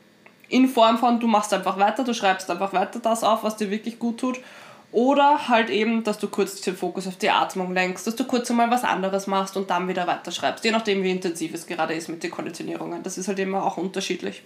In 0.48 0.68
Form 0.68 0.98
von, 0.98 1.18
du 1.18 1.26
machst 1.26 1.52
einfach 1.52 1.78
weiter, 1.78 2.04
du 2.04 2.14
schreibst 2.14 2.50
einfach 2.50 2.72
weiter 2.72 2.98
das 3.00 3.24
auf, 3.24 3.42
was 3.42 3.56
dir 3.56 3.70
wirklich 3.70 3.98
gut 3.98 4.18
tut 4.18 4.40
oder 4.92 5.48
halt 5.48 5.68
eben, 5.68 6.04
dass 6.04 6.18
du 6.18 6.28
kurz 6.28 6.60
den 6.60 6.76
Fokus 6.76 7.06
auf 7.06 7.16
die 7.16 7.30
Atmung 7.30 7.74
lenkst, 7.74 8.06
dass 8.06 8.16
du 8.16 8.24
kurz 8.24 8.50
einmal 8.50 8.70
was 8.70 8.84
anderes 8.84 9.26
machst 9.26 9.56
und 9.56 9.68
dann 9.68 9.88
wieder 9.88 10.06
weiterschreibst. 10.06 10.64
Je 10.64 10.70
nachdem, 10.70 11.02
wie 11.02 11.10
intensiv 11.10 11.54
es 11.54 11.66
gerade 11.66 11.94
ist 11.94 12.08
mit 12.08 12.22
den 12.22 12.30
Konditionierungen. 12.30 13.02
Das 13.02 13.18
ist 13.18 13.28
halt 13.28 13.38
immer 13.38 13.64
auch 13.64 13.76
unterschiedlich. 13.76 14.42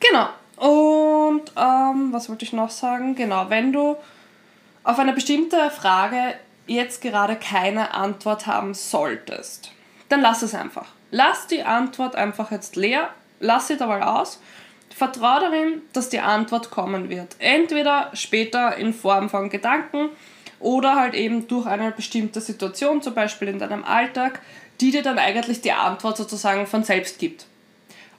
Genau. 0.00 0.28
Und 0.56 1.50
ähm, 1.56 2.12
was 2.12 2.28
wollte 2.28 2.44
ich 2.44 2.52
noch 2.52 2.70
sagen? 2.70 3.14
Genau, 3.16 3.46
wenn 3.48 3.72
du 3.72 3.96
auf 4.84 4.98
eine 4.98 5.12
bestimmte 5.12 5.70
Frage 5.70 6.34
jetzt 6.66 7.00
gerade 7.00 7.36
keine 7.36 7.92
Antwort 7.94 8.46
haben 8.46 8.74
solltest, 8.74 9.72
dann 10.08 10.20
lass 10.20 10.42
es 10.42 10.54
einfach. 10.54 10.86
Lass 11.10 11.46
die 11.46 11.62
Antwort 11.62 12.16
einfach 12.16 12.50
jetzt 12.50 12.76
leer, 12.76 13.08
lass 13.40 13.68
sie 13.68 13.76
dabei 13.76 14.04
aus 14.04 14.40
Vertrau 14.94 15.40
darin, 15.40 15.82
dass 15.92 16.08
die 16.08 16.20
Antwort 16.20 16.70
kommen 16.70 17.08
wird. 17.08 17.34
Entweder 17.40 18.10
später 18.14 18.76
in 18.76 18.94
Form 18.94 19.28
von 19.28 19.50
Gedanken 19.50 20.10
oder 20.60 20.94
halt 20.94 21.14
eben 21.14 21.48
durch 21.48 21.66
eine 21.66 21.90
bestimmte 21.90 22.40
Situation, 22.40 23.02
zum 23.02 23.12
Beispiel 23.12 23.48
in 23.48 23.58
deinem 23.58 23.82
Alltag, 23.82 24.40
die 24.80 24.92
dir 24.92 25.02
dann 25.02 25.18
eigentlich 25.18 25.60
die 25.60 25.72
Antwort 25.72 26.16
sozusagen 26.16 26.68
von 26.68 26.84
selbst 26.84 27.18
gibt. 27.18 27.46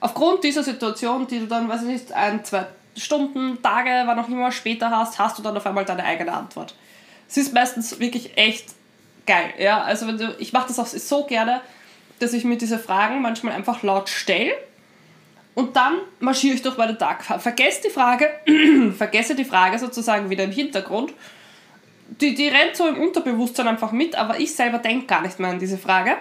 Aufgrund 0.00 0.44
dieser 0.44 0.62
Situation, 0.62 1.26
die 1.26 1.38
du 1.38 1.46
dann, 1.46 1.66
weiß 1.66 1.82
ich 1.82 1.88
nicht, 1.88 2.12
ein, 2.12 2.44
zwei 2.44 2.66
Stunden, 2.94 3.62
Tage, 3.62 4.02
wann 4.04 4.18
auch 4.18 4.28
immer 4.28 4.52
später 4.52 4.90
hast, 4.90 5.18
hast 5.18 5.38
du 5.38 5.42
dann 5.42 5.56
auf 5.56 5.64
einmal 5.64 5.86
deine 5.86 6.04
eigene 6.04 6.32
Antwort. 6.34 6.74
Es 7.26 7.38
ist 7.38 7.54
meistens 7.54 7.98
wirklich 7.98 8.36
echt 8.36 8.66
geil. 9.26 9.54
Ja? 9.58 9.82
Also 9.82 10.06
wenn 10.06 10.18
du, 10.18 10.36
ich 10.38 10.52
mache 10.52 10.68
das 10.68 10.78
auch 10.78 10.86
so 10.86 11.24
gerne, 11.24 11.62
dass 12.18 12.34
ich 12.34 12.44
mir 12.44 12.58
diese 12.58 12.78
Fragen 12.78 13.22
manchmal 13.22 13.54
einfach 13.54 13.82
laut 13.82 14.10
stelle 14.10 14.52
und 15.56 15.74
dann 15.74 16.00
marschiere 16.20 16.54
ich 16.54 16.60
durch 16.60 16.76
meinen 16.76 16.98
Tag. 16.98 17.24
Vergesst 17.24 17.82
die 17.82 17.90
Frage, 17.90 18.28
vergesse 18.96 19.34
die 19.34 19.46
Frage 19.46 19.78
sozusagen 19.78 20.28
wieder 20.28 20.44
im 20.44 20.52
Hintergrund. 20.52 21.14
Die, 22.20 22.34
die 22.34 22.48
rennt 22.48 22.76
so 22.76 22.86
im 22.86 23.00
Unterbewusstsein 23.00 23.66
einfach 23.66 23.90
mit, 23.90 24.16
aber 24.16 24.38
ich 24.38 24.54
selber 24.54 24.78
denke 24.78 25.06
gar 25.06 25.22
nicht 25.22 25.40
mehr 25.40 25.50
an 25.50 25.58
diese 25.58 25.78
Frage. 25.78 26.12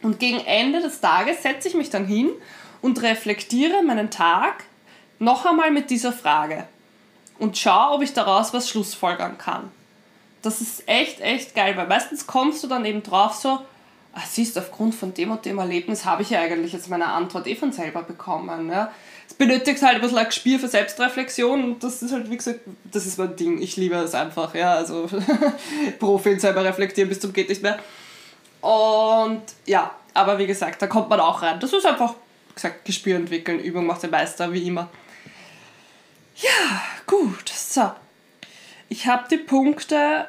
Und 0.00 0.18
gegen 0.18 0.40
Ende 0.40 0.80
des 0.80 1.02
Tages 1.02 1.42
setze 1.42 1.68
ich 1.68 1.74
mich 1.74 1.90
dann 1.90 2.06
hin 2.06 2.30
und 2.80 3.02
reflektiere 3.02 3.82
meinen 3.82 4.10
Tag 4.10 4.64
noch 5.18 5.44
einmal 5.44 5.70
mit 5.70 5.90
dieser 5.90 6.12
Frage 6.12 6.66
und 7.38 7.58
schaue, 7.58 7.96
ob 7.96 8.02
ich 8.02 8.14
daraus 8.14 8.54
was 8.54 8.70
schlussfolgern 8.70 9.36
kann. 9.36 9.70
Das 10.40 10.62
ist 10.62 10.88
echt, 10.88 11.20
echt 11.20 11.54
geil, 11.54 11.76
weil 11.76 11.86
meistens 11.86 12.26
kommst 12.26 12.64
du 12.64 12.66
dann 12.66 12.86
eben 12.86 13.02
drauf 13.02 13.34
so, 13.34 13.60
ah, 14.12 14.22
siehst, 14.28 14.58
aufgrund 14.58 14.94
von 14.94 15.14
dem 15.14 15.30
und 15.30 15.44
dem 15.44 15.58
Erlebnis 15.58 16.04
habe 16.04 16.22
ich 16.22 16.30
ja 16.30 16.40
eigentlich 16.40 16.72
jetzt 16.72 16.88
meine 16.88 17.06
Antwort 17.06 17.46
eh 17.46 17.54
von 17.54 17.72
selber 17.72 18.02
bekommen. 18.02 18.70
Ja. 18.70 18.92
Es 19.28 19.34
benötigt 19.34 19.82
halt 19.82 19.96
ein 19.96 20.00
bisschen 20.00 20.18
ein 20.18 20.26
Gespür 20.26 20.58
für 20.58 20.68
Selbstreflexion 20.68 21.64
und 21.64 21.84
das 21.84 22.02
ist 22.02 22.12
halt, 22.12 22.30
wie 22.30 22.36
gesagt, 22.36 22.60
das 22.90 23.06
ist 23.06 23.18
mein 23.18 23.36
Ding. 23.36 23.60
Ich 23.62 23.76
liebe 23.76 23.96
es 23.96 24.14
einfach, 24.14 24.54
ja, 24.54 24.74
also 24.74 25.08
Profi 25.98 26.38
selber 26.38 26.64
reflektieren 26.64 27.08
bis 27.08 27.20
zum 27.20 27.32
geht 27.32 27.48
nicht 27.48 27.62
mehr. 27.62 27.78
Und 28.60 29.42
ja, 29.66 29.90
aber 30.14 30.38
wie 30.38 30.46
gesagt, 30.46 30.82
da 30.82 30.86
kommt 30.86 31.08
man 31.08 31.20
auch 31.20 31.42
rein. 31.42 31.58
Das 31.60 31.72
ist 31.72 31.86
einfach, 31.86 32.14
wie 32.48 32.54
gesagt, 32.54 32.84
Gespür 32.84 33.16
entwickeln, 33.16 33.58
Übung 33.58 33.86
macht 33.86 34.02
den 34.02 34.10
Meister, 34.10 34.52
wie 34.52 34.66
immer. 34.66 34.88
Ja, 36.36 36.82
gut, 37.06 37.48
so. 37.48 37.92
Ich 38.88 39.06
habe 39.06 39.24
die 39.30 39.38
Punkte 39.38 40.26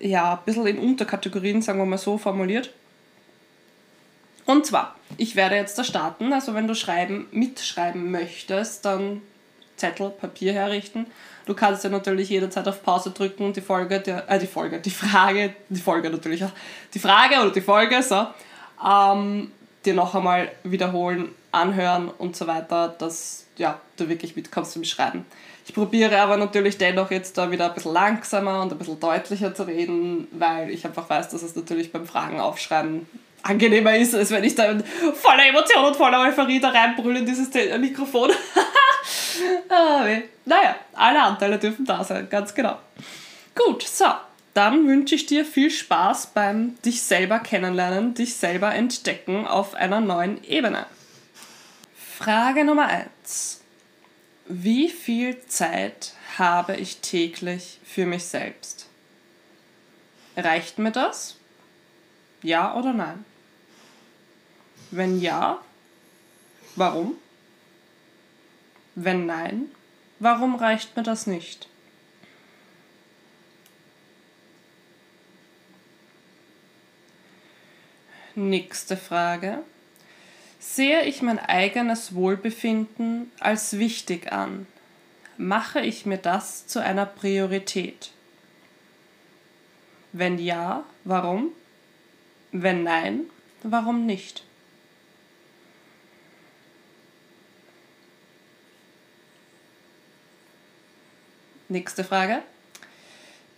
ja, 0.00 0.34
ein 0.34 0.44
bisschen 0.44 0.66
in 0.66 0.78
Unterkategorien, 0.78 1.62
sagen 1.62 1.78
wir 1.78 1.86
mal 1.86 1.98
so, 1.98 2.18
formuliert. 2.18 2.72
Und 4.46 4.64
zwar, 4.64 4.94
ich 5.18 5.36
werde 5.36 5.56
jetzt 5.56 5.76
da 5.78 5.84
starten. 5.84 6.32
Also 6.32 6.54
wenn 6.54 6.68
du 6.68 6.74
schreiben, 6.74 7.26
mitschreiben 7.32 8.10
möchtest, 8.10 8.84
dann 8.84 9.20
Zettel, 9.76 10.10
Papier 10.10 10.52
herrichten. 10.52 11.06
Du 11.44 11.54
kannst 11.54 11.84
ja 11.84 11.90
natürlich 11.90 12.30
jederzeit 12.30 12.66
auf 12.66 12.82
Pause 12.82 13.10
drücken 13.10 13.44
und 13.44 13.56
die 13.56 13.60
Folge, 13.60 14.00
der, 14.00 14.28
äh, 14.30 14.38
die 14.38 14.46
Folge, 14.46 14.80
die 14.80 14.90
Frage, 14.90 15.54
die 15.68 15.80
Folge 15.80 16.10
natürlich 16.10 16.44
auch, 16.44 16.50
die 16.94 16.98
Frage 16.98 17.36
oder 17.40 17.50
die 17.50 17.60
Folge, 17.60 18.02
so, 18.02 18.26
ähm, 18.84 19.52
dir 19.84 19.94
noch 19.94 20.14
einmal 20.14 20.50
wiederholen, 20.64 21.28
anhören 21.52 22.08
und 22.08 22.36
so 22.36 22.46
weiter, 22.46 22.94
dass 22.98 23.46
ja, 23.56 23.80
du 23.96 24.08
wirklich 24.08 24.36
mitkommst 24.36 24.76
im 24.76 24.84
Schreiben. 24.84 25.24
Ich 25.66 25.74
probiere 25.74 26.20
aber 26.20 26.36
natürlich 26.36 26.78
dennoch 26.78 27.10
jetzt 27.10 27.38
da 27.38 27.50
wieder 27.50 27.68
ein 27.68 27.74
bisschen 27.74 27.92
langsamer 27.92 28.62
und 28.62 28.72
ein 28.72 28.78
bisschen 28.78 29.00
deutlicher 29.00 29.54
zu 29.54 29.64
reden, 29.64 30.28
weil 30.32 30.70
ich 30.70 30.84
einfach 30.84 31.08
weiß, 31.08 31.28
dass 31.30 31.42
es 31.42 31.56
natürlich 31.56 31.92
beim 31.92 32.06
Fragen 32.06 32.40
aufschreiben 32.40 33.06
angenehmer 33.48 33.96
ist, 33.96 34.14
als 34.14 34.30
wenn 34.30 34.44
ich 34.44 34.54
da 34.54 34.76
voller 35.14 35.46
Emotion 35.48 35.84
und 35.84 35.96
voller 35.96 36.20
Euphorie 36.22 36.60
da 36.60 36.70
reinbrülle 36.70 37.20
in 37.20 37.26
dieses 37.26 37.52
Mikrofon. 37.78 38.30
ah, 39.68 40.06
naja, 40.44 40.76
alle 40.94 41.22
Anteile 41.22 41.58
dürfen 41.58 41.84
da 41.84 42.02
sein, 42.04 42.28
ganz 42.28 42.54
genau. 42.54 42.78
Gut, 43.54 43.82
so, 43.82 44.06
dann 44.54 44.86
wünsche 44.86 45.14
ich 45.14 45.26
dir 45.26 45.44
viel 45.44 45.70
Spaß 45.70 46.28
beim 46.28 46.80
dich 46.82 47.02
selber 47.02 47.38
kennenlernen, 47.38 48.14
dich 48.14 48.36
selber 48.36 48.74
entdecken 48.74 49.46
auf 49.46 49.74
einer 49.74 50.00
neuen 50.00 50.42
Ebene. 50.44 50.86
Frage 52.18 52.64
Nummer 52.64 52.86
1. 52.86 53.60
Wie 54.46 54.88
viel 54.88 55.38
Zeit 55.48 56.14
habe 56.38 56.76
ich 56.76 56.98
täglich 56.98 57.80
für 57.84 58.06
mich 58.06 58.24
selbst? 58.24 58.86
Reicht 60.36 60.78
mir 60.78 60.92
das? 60.92 61.36
Ja 62.42 62.74
oder 62.74 62.92
nein? 62.92 63.24
Wenn 64.90 65.20
ja, 65.20 65.60
warum? 66.76 67.16
Wenn 68.94 69.26
nein, 69.26 69.70
warum 70.20 70.54
reicht 70.54 70.96
mir 70.96 71.02
das 71.02 71.26
nicht? 71.26 71.68
Nächste 78.34 78.96
Frage. 78.96 79.62
Sehe 80.58 81.04
ich 81.04 81.22
mein 81.22 81.38
eigenes 81.38 82.14
Wohlbefinden 82.14 83.30
als 83.40 83.78
wichtig 83.78 84.32
an? 84.32 84.66
Mache 85.38 85.80
ich 85.80 86.06
mir 86.06 86.18
das 86.18 86.66
zu 86.66 86.82
einer 86.82 87.06
Priorität? 87.06 88.12
Wenn 90.12 90.38
ja, 90.38 90.84
warum? 91.04 91.50
Wenn 92.52 92.82
nein, 92.82 93.24
warum 93.62 94.06
nicht? 94.06 94.45
Nächste 101.68 102.04
Frage. 102.04 102.42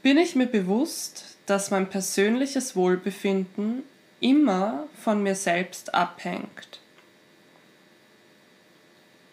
Bin 0.03 0.17
ich 0.17 0.35
mir 0.35 0.47
bewusst, 0.47 1.37
dass 1.45 1.71
mein 1.71 1.91
persönliches 1.91 2.75
Wohlbefinden 2.75 3.83
immer 4.21 4.89
von 5.03 5.23
mir 5.23 5.35
selbst 5.35 5.93
abhängt? 5.93 6.81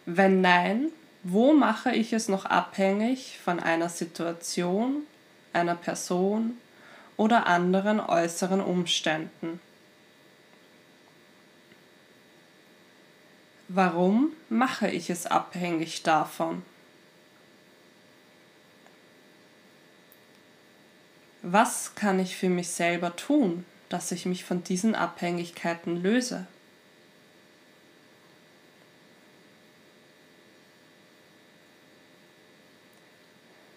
Wenn 0.05 0.41
nein, 0.41 0.91
wo 1.23 1.53
mache 1.53 1.95
ich 1.95 2.11
es 2.11 2.27
noch 2.27 2.43
abhängig 2.43 3.39
von 3.41 3.61
einer 3.61 3.87
Situation, 3.87 5.03
einer 5.53 5.75
Person 5.75 6.57
oder 7.15 7.47
anderen 7.47 8.01
äußeren 8.01 8.59
Umständen? 8.59 9.61
Warum 13.69 14.33
mache 14.49 14.89
ich 14.89 15.09
es 15.09 15.27
abhängig 15.27 16.03
davon? 16.03 16.61
Was 21.47 21.93
kann 21.93 22.19
ich 22.19 22.35
für 22.35 22.49
mich 22.49 22.69
selber 22.69 23.15
tun, 23.15 23.65
dass 23.89 24.11
ich 24.11 24.25
mich 24.25 24.43
von 24.43 24.63
diesen 24.63 24.95
Abhängigkeiten 24.95 26.01
löse? 26.01 26.47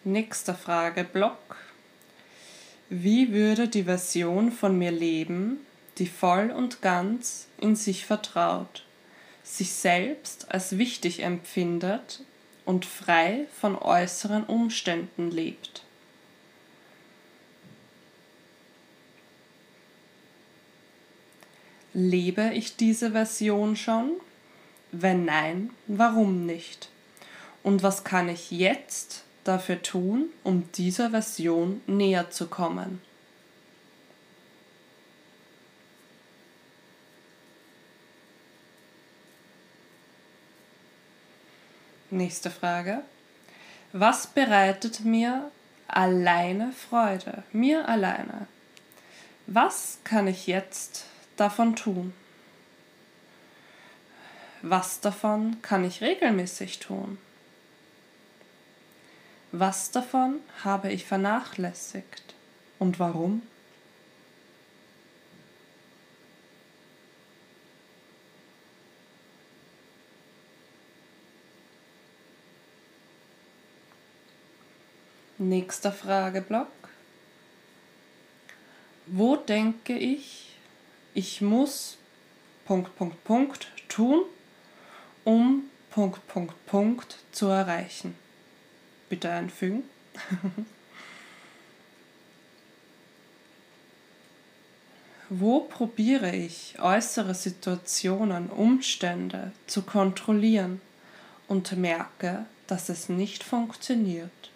Nächster 0.02 0.54
Frageblock. 0.54 1.58
Wie 2.88 3.34
würde 3.34 3.68
die 3.68 3.84
Version 3.84 4.50
von 4.50 4.78
mir 4.78 4.90
leben, 4.90 5.58
die 5.98 6.06
voll 6.06 6.50
und 6.50 6.80
ganz 6.80 7.48
in 7.60 7.76
sich 7.76 8.06
vertraut, 8.06 8.86
sich 9.42 9.74
selbst 9.74 10.50
als 10.50 10.78
wichtig 10.78 11.20
empfindet 11.20 12.22
und 12.64 12.86
frei 12.86 13.44
von 13.60 13.76
äußeren 13.76 14.44
Umständen 14.44 15.30
lebt? 15.30 15.84
Lebe 22.00 22.52
ich 22.54 22.76
diese 22.76 23.10
Version 23.10 23.74
schon? 23.74 24.20
Wenn 24.92 25.24
nein, 25.24 25.70
warum 25.88 26.46
nicht? 26.46 26.90
Und 27.64 27.82
was 27.82 28.04
kann 28.04 28.28
ich 28.28 28.52
jetzt 28.52 29.24
dafür 29.42 29.82
tun, 29.82 30.26
um 30.44 30.70
dieser 30.76 31.10
Version 31.10 31.82
näher 31.88 32.30
zu 32.30 32.46
kommen? 32.46 33.02
Nächste 42.10 42.52
Frage. 42.52 43.02
Was 43.92 44.28
bereitet 44.28 45.00
mir 45.00 45.50
alleine 45.88 46.70
Freude? 46.70 47.42
Mir 47.50 47.88
alleine. 47.88 48.46
Was 49.48 49.98
kann 50.04 50.28
ich 50.28 50.46
jetzt 50.46 51.07
davon 51.40 51.76
tun? 51.76 52.12
Was 54.62 55.00
davon 55.00 55.62
kann 55.62 55.84
ich 55.84 56.00
regelmäßig 56.00 56.80
tun? 56.80 57.18
Was 59.52 59.90
davon 59.92 60.40
habe 60.64 60.90
ich 60.90 61.06
vernachlässigt 61.06 62.34
und 62.78 62.98
warum? 62.98 63.42
Nächster 75.38 75.92
Frageblock. 75.92 76.66
Wo 79.06 79.36
denke 79.36 79.96
ich, 79.96 80.47
ich 81.18 81.40
muss 81.40 81.98
Punkt, 82.64 82.94
Punkt, 82.96 83.24
Punkt 83.24 83.66
tun, 83.88 84.22
um 85.24 85.64
Punkt, 85.90 86.24
Punkt, 86.28 86.54
Punkt 86.66 87.16
zu 87.32 87.48
erreichen. 87.48 88.14
Bitte 89.08 89.28
einfügen. 89.28 89.82
Wo 95.28 95.62
probiere 95.62 96.36
ich 96.36 96.76
äußere 96.78 97.34
Situationen, 97.34 98.48
Umstände 98.48 99.50
zu 99.66 99.82
kontrollieren 99.82 100.80
und 101.48 101.76
merke, 101.76 102.46
dass 102.68 102.88
es 102.90 103.08
nicht 103.08 103.42
funktioniert? 103.42 104.52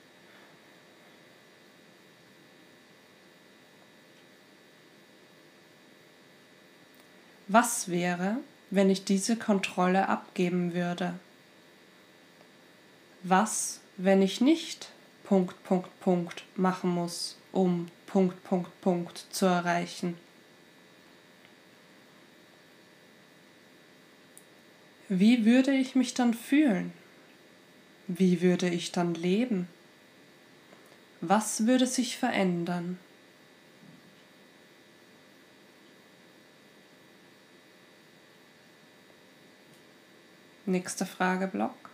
Was 7.49 7.89
wäre, 7.89 8.39
wenn 8.71 8.89
ich 8.89 9.05
diese 9.05 9.37
Kontrolle 9.37 10.09
abgeben 10.09 10.75
würde? 10.75 11.15
Was, 13.23 13.81
wenn 13.97 14.23
ich 14.23 14.41
nicht 14.41 14.91
Punkt, 15.25 15.63
Punkt, 15.65 16.01
Punkt 16.01 16.45
machen 16.57 16.91
muss, 16.91 17.37
um 17.53 17.89
Punkt, 18.07 18.43
Punkt, 18.45 18.81
Punkt 18.81 19.27
zu 19.31 19.47
erreichen? 19.47 20.17
Wie 25.09 25.45
würde 25.45 25.73
ich 25.73 25.95
mich 25.95 26.15
dann 26.15 26.33
fühlen? 26.33 26.93
Wie 28.09 28.41
würde 28.41 28.69
ich 28.69 28.93
dann 28.93 29.15
leben? 29.15 29.69
Was 31.21 31.67
würde 31.67 31.87
sich 31.87 32.17
verändern? 32.17 32.99
Nächster 40.65 41.07
Frageblock. 41.07 41.91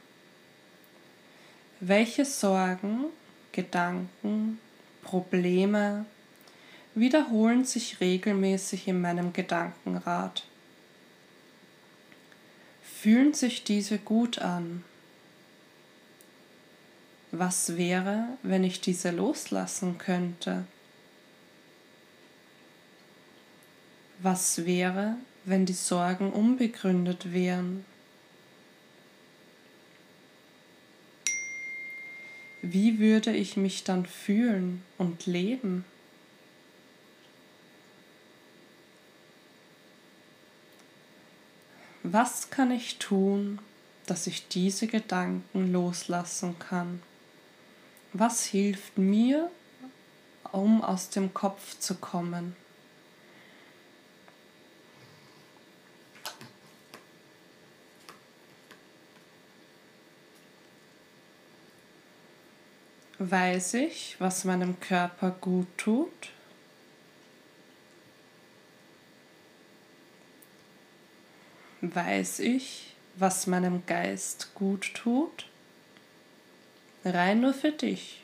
Welche 1.81 2.27
Sorgen, 2.27 3.07
Gedanken, 3.51 4.61
Probleme 5.03 6.05
wiederholen 6.95 7.65
sich 7.65 7.99
regelmäßig 8.01 8.87
in 8.87 9.01
meinem 9.01 9.33
Gedankenrad? 9.33 10.45
Fühlen 12.83 13.33
sich 13.33 13.65
diese 13.65 13.97
gut 13.97 14.39
an? 14.41 14.85
Was 17.31 17.79
wäre, 17.79 18.37
wenn 18.43 18.65
ich 18.65 18.83
diese 18.83 19.13
loslassen 19.13 19.97
könnte? 19.97 20.67
Was 24.19 24.67
wäre, 24.67 25.15
wenn 25.47 25.65
die 25.65 25.73
Sorgen 25.73 26.31
unbegründet 26.35 27.33
wären? 27.33 27.87
Wie 32.71 32.99
würde 32.99 33.35
ich 33.35 33.57
mich 33.57 33.85
dann 33.85 34.05
fühlen 34.05 34.83
und 34.99 35.25
leben? 35.25 35.87
Was 42.03 42.51
kann 42.51 42.71
ich 42.71 42.99
tun, 42.99 43.59
dass 44.05 44.27
ich 44.27 44.49
diese 44.49 44.87
Gedanken 44.87 45.73
loslassen 45.73 46.59
kann? 46.59 47.01
Was 48.13 48.45
hilft 48.45 48.99
mir, 48.99 49.51
um 50.53 50.83
aus 50.83 51.09
dem 51.09 51.33
Kopf 51.33 51.79
zu 51.79 51.95
kommen? 51.95 52.55
Weiß 63.21 63.75
ich, 63.75 64.15
was 64.21 64.45
meinem 64.45 64.79
Körper 64.79 65.33
gut 65.33 65.67
tut? 65.77 66.31
Weiß 71.81 72.39
ich, 72.39 72.95
was 73.17 73.49
meinem 73.49 73.85
Geist 73.87 74.55
gut 74.55 74.95
tut? 74.95 75.47
Rein 77.05 77.41
nur 77.41 77.55
für 77.55 77.73
dich, 77.73 78.23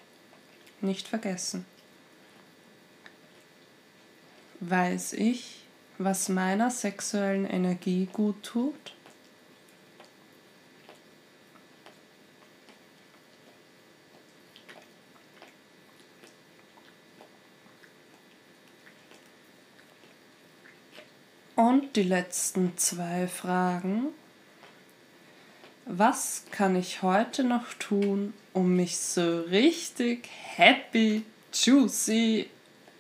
nicht 0.80 1.08
vergessen. 1.08 1.64
Weiß 4.60 5.12
ich, 5.12 5.64
was 5.98 6.28
meiner 6.28 6.70
sexuellen 6.70 7.46
Energie 7.46 8.08
gut 8.12 8.42
tut? 8.44 8.93
Und 21.56 21.94
die 21.94 22.02
letzten 22.02 22.76
zwei 22.76 23.28
Fragen. 23.28 24.08
Was 25.87 26.44
kann 26.50 26.75
ich 26.75 27.02
heute 27.02 27.44
noch 27.44 27.75
tun, 27.75 28.34
um 28.52 28.75
mich 28.75 28.96
so 28.96 29.42
richtig 29.42 30.28
happy, 30.56 31.25
juicy, 31.52 32.49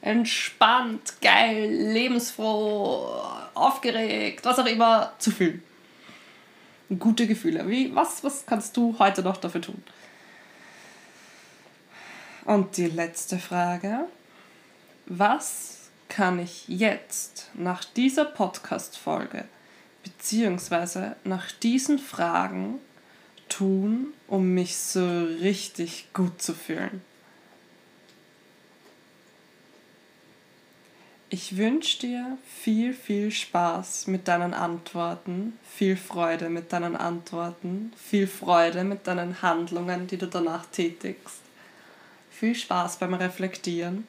entspannt, 0.02 1.14
geil, 1.20 1.68
lebensfroh, 1.68 3.22
aufgeregt, 3.54 4.44
was 4.44 4.58
auch 4.58 4.66
immer 4.66 5.14
zu 5.18 5.32
fühlen? 5.32 5.62
Gute 6.98 7.26
Gefühle. 7.26 7.68
Wie, 7.68 7.92
was, 7.94 8.22
was 8.22 8.46
kannst 8.46 8.76
du 8.76 8.94
heute 8.98 9.22
noch 9.22 9.38
dafür 9.38 9.62
tun? 9.62 9.82
Und 12.44 12.76
die 12.76 12.86
letzte 12.86 13.38
Frage. 13.38 14.06
Was 15.06 15.73
kann 16.14 16.38
ich 16.38 16.68
jetzt 16.68 17.50
nach 17.54 17.84
dieser 17.84 18.24
Podcast-Folge 18.24 19.46
beziehungsweise 20.04 21.16
nach 21.24 21.50
diesen 21.50 21.98
Fragen 21.98 22.78
tun, 23.48 24.12
um 24.28 24.54
mich 24.54 24.76
so 24.76 25.24
richtig 25.40 26.06
gut 26.12 26.40
zu 26.40 26.54
fühlen? 26.54 27.02
Ich 31.30 31.56
wünsche 31.56 31.98
dir 31.98 32.38
viel, 32.46 32.94
viel 32.94 33.32
Spaß 33.32 34.06
mit 34.06 34.28
deinen 34.28 34.54
Antworten, 34.54 35.58
viel 35.68 35.96
Freude 35.96 36.48
mit 36.48 36.72
deinen 36.72 36.94
Antworten, 36.94 37.92
viel 37.96 38.28
Freude 38.28 38.84
mit 38.84 39.08
deinen 39.08 39.42
Handlungen, 39.42 40.06
die 40.06 40.18
du 40.18 40.28
danach 40.28 40.66
tätigst. 40.66 41.40
Viel 42.30 42.54
Spaß 42.54 42.98
beim 42.98 43.14
Reflektieren 43.14 44.06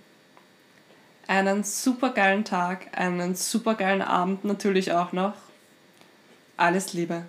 einen 1.28 1.64
supergeilen 1.64 2.46
Tag, 2.46 2.98
einen 2.98 3.36
supergeilen 3.36 4.02
Abend 4.02 4.46
natürlich 4.46 4.92
auch 4.92 5.12
noch. 5.12 5.34
Alles 6.58 6.94
Liebe. 6.94 7.24